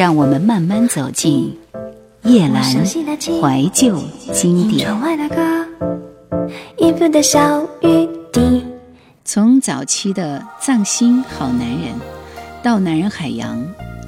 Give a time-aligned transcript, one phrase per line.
[0.00, 1.54] 让我们慢慢走进
[2.22, 4.02] 叶阑怀旧
[4.32, 4.88] 经典。
[9.26, 11.92] 从早期的藏心好男人，
[12.62, 13.62] 到男人海洋，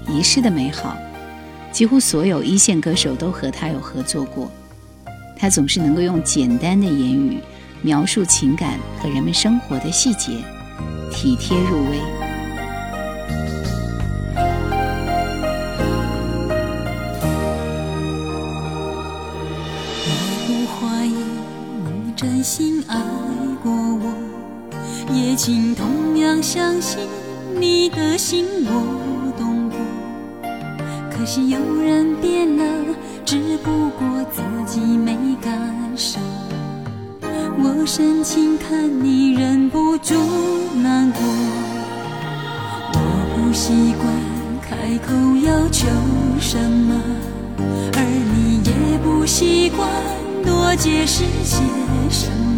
[0.08, 0.96] 遗失的美好，
[1.70, 4.50] 几乎所有一线歌手都和他有合作过。
[5.36, 7.38] 他总是能够用简单的言语
[7.82, 10.38] 描述情感和人们生活的细节，
[11.10, 12.31] 体贴入微。
[22.92, 22.98] 爱
[23.62, 24.12] 过我，
[25.14, 27.00] 也请同样相信
[27.58, 29.78] 你的心我懂过。
[31.10, 32.64] 可惜有人变了，
[33.24, 35.52] 只不过自己没感
[35.96, 36.18] 受。
[37.64, 40.14] 我深情看你，忍不住
[40.82, 41.22] 难过。
[42.92, 42.98] 我
[43.34, 44.12] 不习惯
[44.60, 45.14] 开口
[45.46, 45.88] 要求
[46.38, 47.00] 什么，
[47.94, 48.02] 而
[48.34, 49.88] 你也不习惯
[50.44, 51.62] 多解释些。
[52.10, 52.51] 什么？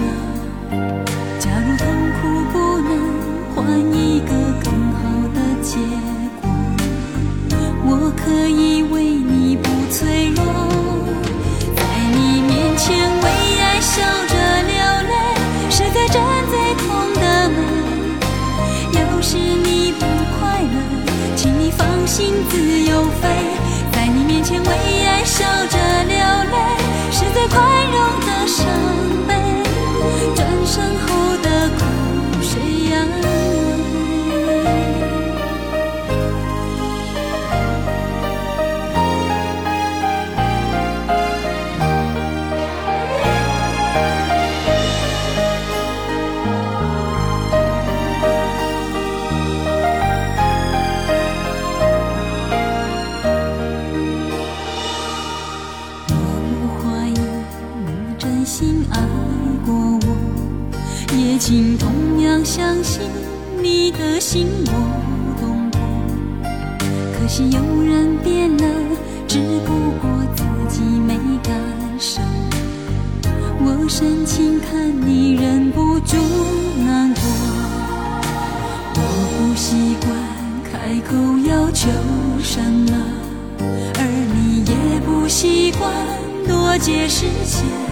[86.84, 87.83] 多解释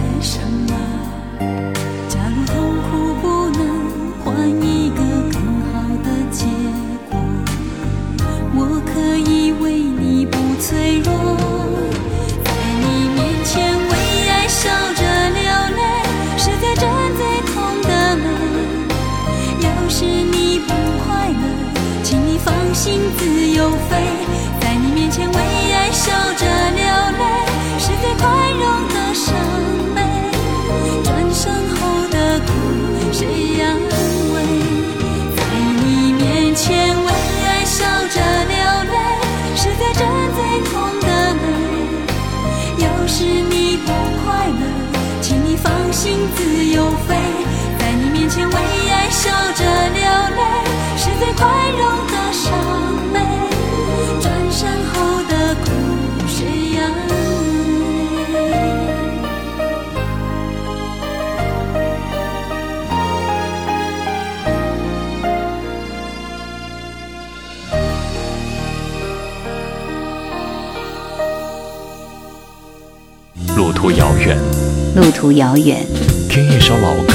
[75.23, 75.87] 途遥远，
[76.29, 77.13] 听一首老歌，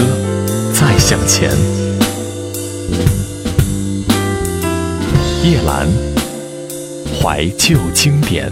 [0.73, 1.51] 再向前。
[5.45, 5.87] 叶阑
[7.21, 8.51] 怀旧经典。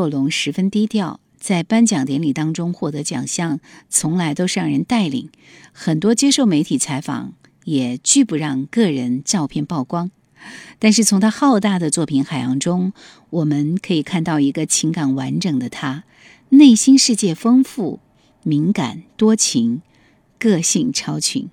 [0.00, 3.60] 若龙十分低调，在颁奖典礼当中获得奖项，
[3.90, 5.28] 从来都是让人带领。
[5.74, 10.10] 很多接受媒体采访，也拒不让个人照片曝光。
[10.78, 12.94] 但是从他浩大的作品海洋中，
[13.28, 16.04] 我们可以看到一个情感完整的他，
[16.48, 18.00] 内心世界丰富、
[18.42, 19.82] 敏感多情，
[20.38, 21.50] 个性超群。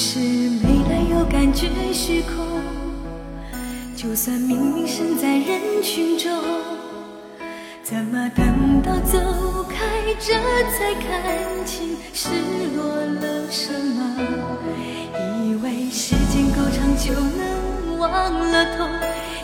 [0.00, 2.62] 是没来由感觉虚空，
[3.96, 6.30] 就算明明身在人群中，
[7.82, 9.18] 怎么等到走
[9.68, 9.84] 开，
[10.20, 10.34] 这
[10.70, 12.28] 才看清失
[12.76, 14.16] 落了什么？
[15.42, 18.88] 以为时间够长就能忘了痛，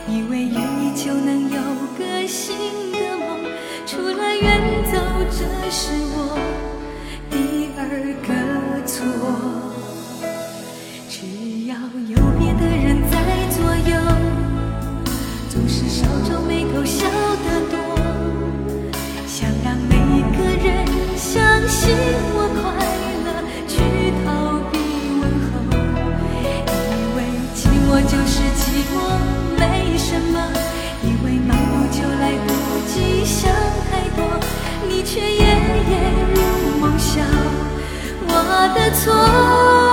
[0.06, 1.58] 以为愿意就能有
[1.98, 3.40] 个新的梦，
[3.88, 5.00] 除了远走，
[5.32, 6.38] 这是我
[7.28, 7.82] 第二
[8.22, 9.63] 个错。
[11.94, 13.14] 有别的人在
[13.50, 13.94] 左右，
[15.48, 17.78] 总是少皱眉头，笑得多。
[19.28, 19.94] 想让每
[20.36, 20.84] 个人
[21.16, 21.94] 相信
[22.34, 22.82] 我快
[23.24, 23.28] 乐，
[23.68, 23.78] 去
[24.24, 24.26] 逃
[24.72, 24.74] 避
[25.20, 25.62] 问候。
[26.90, 27.18] 以为
[27.54, 28.60] 寂寞就是寂
[28.90, 28.94] 寞，
[29.56, 29.62] 没
[29.96, 30.34] 什么。
[31.00, 32.50] 以为忙碌就来不
[32.88, 33.48] 及想
[33.88, 34.18] 太多，
[34.88, 35.92] 你却夜夜
[36.34, 36.36] 入
[36.80, 37.24] 梦乡。
[38.26, 38.32] 我
[38.74, 39.83] 的错。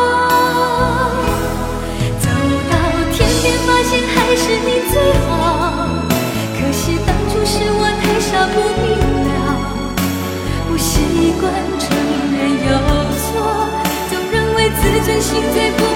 [15.21, 15.90] 心最不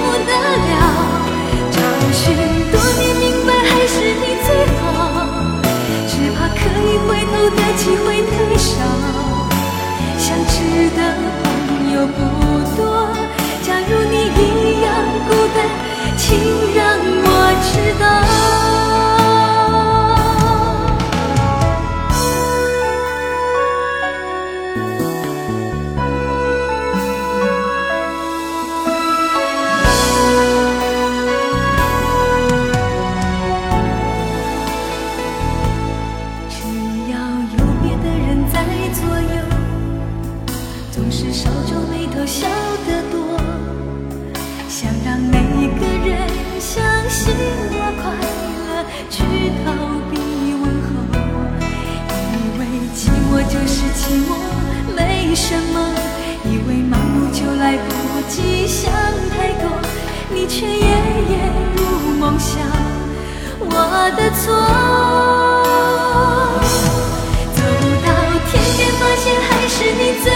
[41.64, 42.46] 皱眉头，笑
[42.86, 43.14] 得多。
[44.68, 45.32] 想让每
[45.78, 46.10] 个人
[46.60, 47.32] 相信
[47.72, 48.04] 我快
[48.66, 49.16] 乐，去
[49.64, 49.64] 逃
[50.10, 50.14] 避
[50.60, 50.88] 问候。
[52.32, 52.60] 以为
[52.94, 52.98] 寂
[53.28, 54.30] 寞就是寂寞，
[54.94, 55.74] 没什么。
[56.44, 57.88] 以为忙碌就来不
[58.28, 58.92] 及想
[59.30, 59.64] 太多，
[60.30, 61.32] 你却夜夜
[61.76, 61.80] 入
[62.20, 62.54] 梦乡，
[63.58, 63.66] 我
[64.16, 64.54] 的错。
[67.56, 67.58] 走
[68.04, 68.08] 到
[68.48, 70.35] 天边，发现还是你最。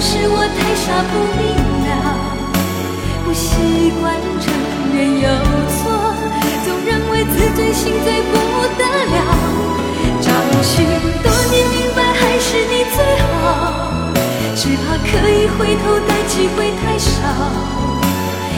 [0.00, 1.42] 是我太傻不明
[1.84, 1.90] 了，
[3.24, 4.46] 不习惯承
[4.94, 5.26] 认有
[5.74, 5.90] 错，
[6.64, 8.32] 总认为自尊心最不
[8.78, 9.18] 得了。
[10.20, 10.30] 找
[10.62, 10.86] 寻
[11.20, 13.02] 多年，明白还是你最
[13.42, 14.14] 好，
[14.54, 17.10] 只怕可以回头的机会太少。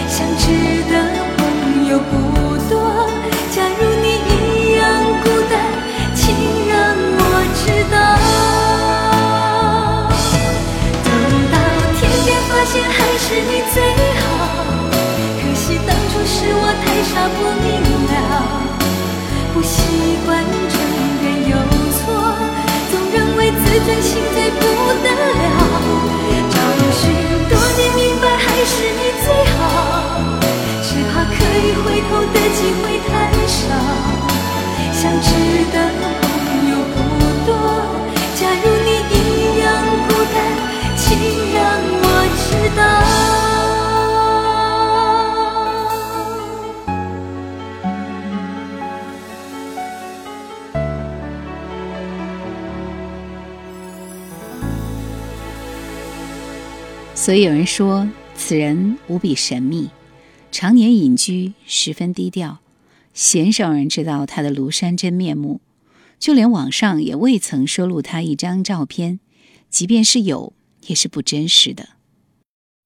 [0.08, 0.44] 想知
[0.92, 0.94] 的
[1.38, 2.29] 朋友不
[13.30, 13.80] 是你最
[14.18, 14.26] 好。
[15.40, 17.68] 可惜当初是我太傻不明
[18.10, 18.12] 了，
[19.54, 20.28] 不习惯
[20.68, 20.74] 承
[21.22, 21.54] 认有
[21.94, 22.02] 错，
[22.90, 24.60] 总认为自尊心最不
[25.04, 25.59] 得了。
[57.30, 59.90] 所以有人说，此人无比神秘，
[60.50, 62.58] 常年隐居，十分低调，
[63.14, 65.60] 鲜少人知道他的庐山真面目。
[66.18, 69.20] 就连网上也未曾收录他一张照片，
[69.68, 70.52] 即便是有，
[70.88, 71.90] 也是不真实的。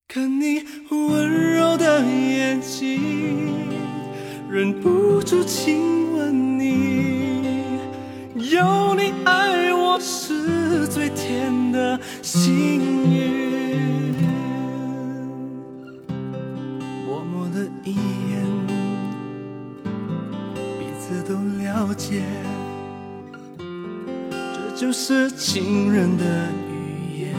[0.08, 3.00] 看你温柔的眼睛，
[4.50, 7.78] 忍不住亲吻你。
[8.50, 12.52] 有你爱我是最甜的幸
[13.10, 14.03] 运。
[17.84, 17.94] 一
[18.30, 18.42] 眼，
[20.78, 22.22] 彼此都了解，
[23.58, 26.24] 这就是情人的
[26.70, 27.34] 语言。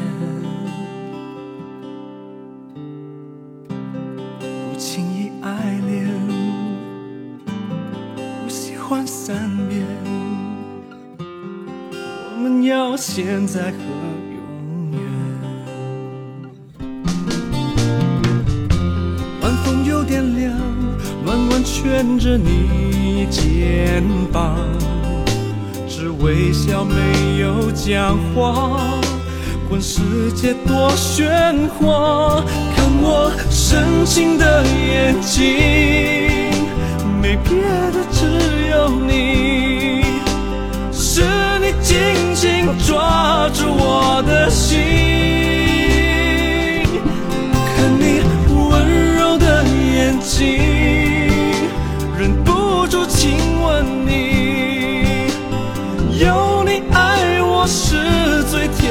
[3.68, 5.50] 不轻易爱
[5.88, 6.08] 恋，
[8.44, 9.36] 不喜欢善
[9.68, 9.84] 变，
[11.18, 13.78] 我们要现在和
[21.86, 24.58] 圈着你肩膀，
[25.88, 26.96] 只微笑没
[27.40, 29.00] 有讲话。
[29.70, 30.02] 管世
[30.36, 32.44] 界多喧哗，
[32.76, 35.46] 看我深情的眼睛，
[37.22, 37.62] 没别
[37.94, 38.26] 的，只
[38.72, 40.04] 有你，
[40.92, 41.22] 是
[41.62, 41.96] 你紧
[42.34, 44.80] 紧抓住我的心，
[47.76, 48.22] 看你
[58.56, 58.85] 最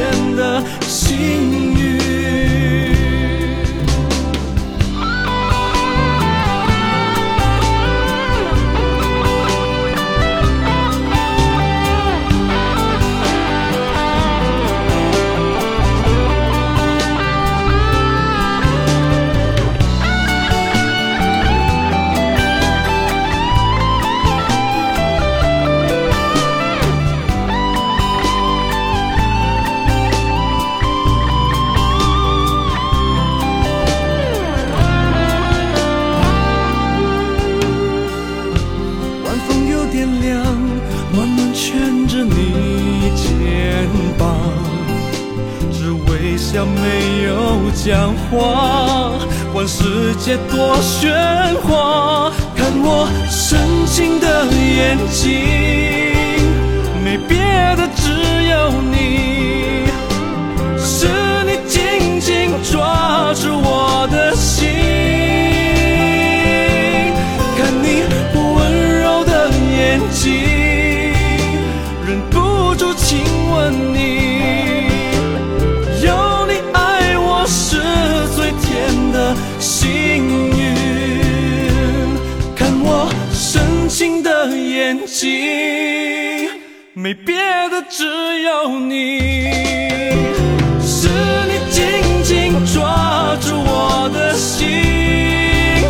[47.84, 49.12] 讲话，
[49.52, 51.12] 管世界多喧
[51.60, 56.40] 哗，看我深情的眼睛，
[57.04, 57.36] 没别
[57.76, 58.08] 的，只
[58.48, 58.93] 有你，
[87.04, 87.36] 没别
[87.68, 88.02] 的只
[88.40, 89.20] 有你
[90.80, 91.06] 是
[91.46, 91.82] 你紧
[92.22, 94.66] 紧抓住我的心。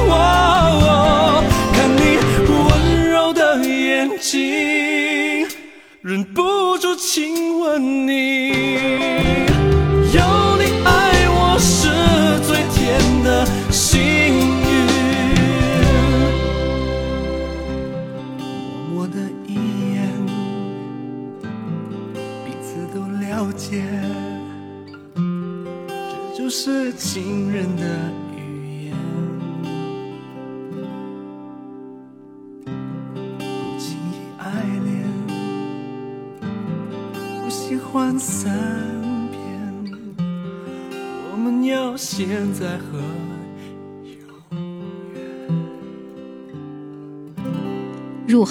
[0.09, 2.18] 喔哦看你
[2.50, 5.47] 温柔的眼睛
[6.02, 8.54] 忍不住亲吻你。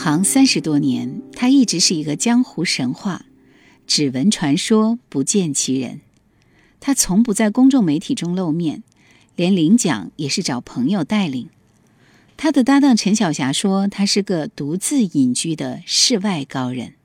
[0.04, 3.26] 行三十多年他一直是一个江湖神话
[3.88, 6.02] 只闻传说不见其人。
[6.82, 8.84] 他从不在公众媒体中露面
[9.38, 11.48] 连领奖也是找朋友带领。
[12.36, 16.96] 他的搭档陈晓霞说他是个独自隐居的世外高人。